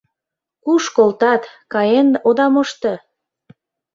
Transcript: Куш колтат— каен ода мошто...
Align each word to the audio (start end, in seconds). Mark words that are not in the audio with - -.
Куш 0.63 0.83
колтат— 0.95 1.41
каен 1.73 2.09
ода 2.27 2.47
мошто... 2.53 2.93